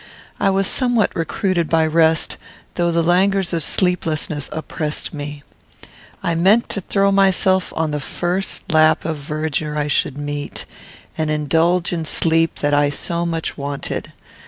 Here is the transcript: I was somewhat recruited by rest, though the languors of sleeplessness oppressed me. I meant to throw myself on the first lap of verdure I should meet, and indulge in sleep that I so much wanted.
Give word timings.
I 0.39 0.49
was 0.49 0.65
somewhat 0.65 1.15
recruited 1.15 1.69
by 1.69 1.85
rest, 1.85 2.37
though 2.73 2.91
the 2.91 3.03
languors 3.03 3.53
of 3.53 3.61
sleeplessness 3.61 4.49
oppressed 4.51 5.13
me. 5.13 5.43
I 6.23 6.33
meant 6.33 6.69
to 6.69 6.81
throw 6.81 7.11
myself 7.11 7.71
on 7.75 7.91
the 7.91 7.99
first 7.99 8.63
lap 8.73 9.05
of 9.05 9.17
verdure 9.17 9.77
I 9.77 9.87
should 9.87 10.17
meet, 10.17 10.65
and 11.19 11.29
indulge 11.29 11.93
in 11.93 12.05
sleep 12.05 12.61
that 12.61 12.73
I 12.73 12.89
so 12.89 13.27
much 13.27 13.59
wanted. 13.59 14.11